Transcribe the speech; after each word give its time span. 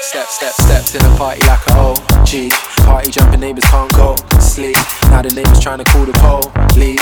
Step, 0.00 0.26
step, 0.26 0.52
stepped 0.52 0.94
in 0.96 1.12
a 1.12 1.16
party 1.16 1.40
like 1.46 1.64
an 1.68 1.76
OG. 1.76 2.50
Party 2.84 3.10
jumping 3.12 3.38
neighbors 3.38 3.62
can't 3.66 3.92
go 3.92 4.16
sleep. 4.40 4.76
Now 5.04 5.22
the 5.22 5.30
neighbors 5.32 5.60
trying 5.60 5.78
to 5.78 5.84
call 5.84 6.06
the 6.06 6.12
police. 6.72 7.00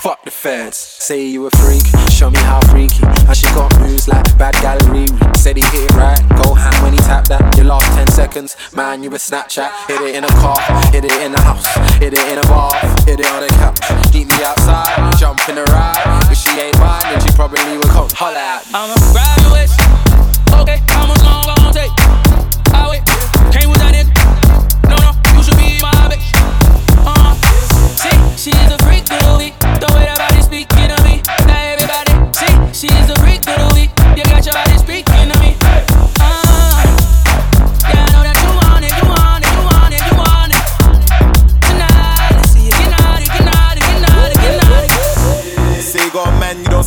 Fuck 0.00 0.24
the 0.24 0.30
feds, 0.30 0.78
say 0.78 1.26
you 1.26 1.44
a 1.46 1.50
freak, 1.50 1.84
show 2.10 2.30
me 2.30 2.38
how 2.38 2.60
freaky. 2.70 3.04
And 3.04 3.36
she 3.36 3.46
got 3.48 3.78
moves 3.80 4.08
like 4.08 4.36
bad 4.38 4.54
gallery. 4.62 5.08
Said 5.36 5.58
he 5.58 5.62
hit 5.62 5.90
it 5.90 5.94
right, 5.94 6.22
go 6.42 6.54
ham 6.54 6.82
when 6.82 6.94
he 6.94 6.98
tapped 7.00 7.28
that. 7.28 7.54
Your 7.56 7.66
last 7.66 7.94
10 7.96 8.06
seconds, 8.08 8.56
man, 8.74 9.02
you 9.02 9.10
a 9.10 9.18
Snapchat. 9.18 9.70
Hit 9.88 10.00
it 10.00 10.14
in 10.14 10.24
a 10.24 10.28
car, 10.40 10.56
hit 10.90 11.04
it 11.04 11.12
in 11.20 11.32
the 11.32 11.40
house, 11.42 11.66
hit 12.00 12.14
it 12.14 12.32
in 12.32 12.38
a 12.38 12.46
bar, 12.48 12.72
hit 13.04 13.20
it 13.20 13.26
on 13.26 13.42
the 13.42 13.48
couch. 13.60 14.03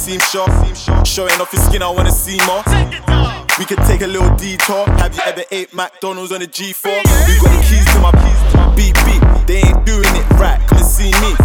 Seem 0.08 0.22
sure. 0.22 0.48
Showing 1.04 1.36
off 1.42 1.52
your 1.52 1.62
skin, 1.62 1.84
I 1.84 1.90
wanna 1.90 2.12
see 2.12 2.40
more. 2.48 2.64
We 3.60 3.66
could 3.66 3.84
take 3.90 4.02
a 4.02 4.08
little 4.08 4.34
detour. 4.38 4.86
Have 5.02 5.14
you 5.16 5.22
ever 5.26 5.44
ate 5.52 5.74
McDonald's 5.74 6.32
on 6.32 6.42
a 6.42 6.46
G4? 6.46 7.04
We 7.28 7.36
got 7.44 7.52
the 7.52 7.62
keys 7.68 7.86
to 7.92 8.00
my 8.00 8.12
beep 8.76 8.96
beep. 9.04 9.24
They 9.48 9.60
ain't 9.68 9.86
doing 9.86 10.08
it 10.08 10.28
right. 10.40 10.60
Come 10.68 10.78
and 10.78 10.88
see 10.88 11.12
me. 11.24 11.36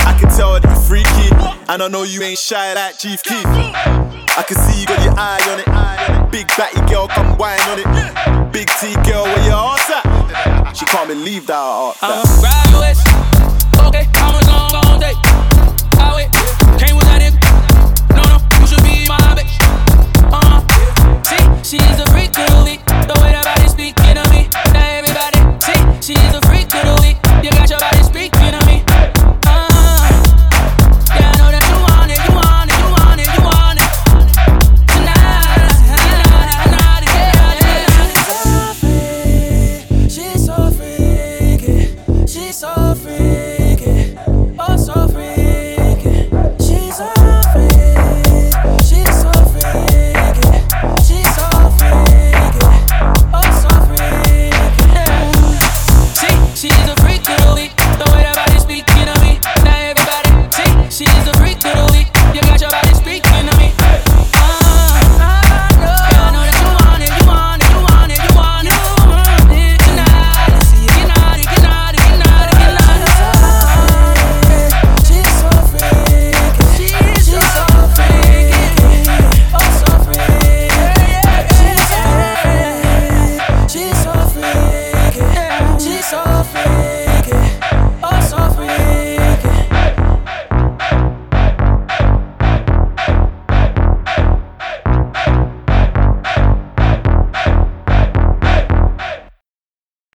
I 0.00 0.16
can 0.18 0.30
tell 0.32 0.54
that 0.54 0.64
you 0.64 0.76
freaky, 0.88 1.28
and 1.68 1.82
I 1.82 1.88
know 1.88 2.04
you 2.04 2.22
ain't 2.22 2.38
shy 2.38 2.72
like 2.72 2.98
Chief 2.98 3.22
Keef. 3.22 3.44
I 3.44 4.42
can 4.48 4.56
see 4.56 4.80
you 4.80 4.86
got 4.86 5.02
your 5.04 5.14
eye 5.18 5.42
on 5.52 5.60
it. 5.60 6.30
Big 6.30 6.46
batty 6.56 6.80
girl, 6.90 7.06
come 7.08 7.36
whine 7.36 7.60
on 7.68 7.80
it. 7.80 8.52
Big 8.52 8.68
T 8.80 8.94
girl, 9.04 9.24
where 9.24 9.44
your 9.44 9.76
ass 9.76 9.90
at? 9.90 10.72
She 10.72 10.86
can't 10.86 11.08
believe 11.08 11.46
that 11.48 11.58
I 11.60 11.92
asked 12.00 12.00
that. 12.00 12.64
I'ma 12.64 12.80
grab. 12.80 13.88
Okay, 13.88 14.08
how 14.14 14.32
much 14.32 14.32
long 14.32 14.32
gon' 14.32 14.40
take? 14.40 14.43